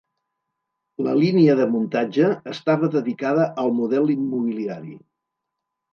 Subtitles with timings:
[1.07, 4.99] La línia de muntatge estava dedicada al model immobiliari.